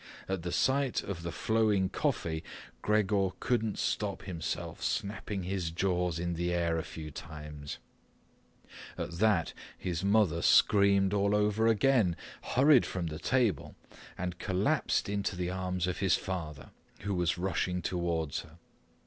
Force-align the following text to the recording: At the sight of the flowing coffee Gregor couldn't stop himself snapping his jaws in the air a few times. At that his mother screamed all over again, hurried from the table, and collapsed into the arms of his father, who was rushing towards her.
At 0.27 0.41
the 0.41 0.51
sight 0.51 1.03
of 1.03 1.21
the 1.21 1.31
flowing 1.31 1.87
coffee 1.87 2.43
Gregor 2.81 3.29
couldn't 3.39 3.77
stop 3.77 4.23
himself 4.23 4.81
snapping 4.81 5.43
his 5.43 5.69
jaws 5.69 6.17
in 6.17 6.33
the 6.33 6.51
air 6.51 6.79
a 6.79 6.83
few 6.83 7.11
times. 7.11 7.77
At 8.97 9.19
that 9.19 9.53
his 9.77 10.03
mother 10.03 10.41
screamed 10.41 11.13
all 11.13 11.35
over 11.35 11.67
again, 11.67 12.15
hurried 12.41 12.87
from 12.87 13.05
the 13.05 13.19
table, 13.19 13.75
and 14.17 14.39
collapsed 14.39 15.07
into 15.07 15.35
the 15.35 15.51
arms 15.51 15.85
of 15.85 15.99
his 15.99 16.15
father, 16.15 16.71
who 17.01 17.13
was 17.13 17.37
rushing 17.37 17.83
towards 17.83 18.39
her. 18.39 18.57